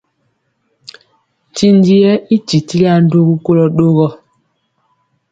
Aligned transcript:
Ntinji 1.51 1.95
yɛ 2.03 2.13
i 2.35 2.37
titiliya 2.47 2.93
ndugu 3.05 3.33
kolɔ 3.45 3.65
ɗogɔ. 3.77 4.07